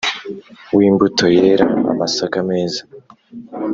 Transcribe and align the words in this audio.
w' 0.75 0.85
imbuto 0.89 1.25
yera 1.37 1.65
amasaka 1.91 2.37
meza 2.49 2.81